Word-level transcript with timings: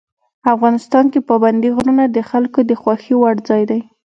افغانستان 0.53 1.05
کې 1.11 1.19
پابندي 1.29 1.69
غرونه 1.75 2.03
د 2.07 2.17
خلکو 2.29 2.59
د 2.69 2.71
خوښې 2.81 3.13
وړ 3.17 3.35
ځای 3.49 3.63
دی. 3.69 3.81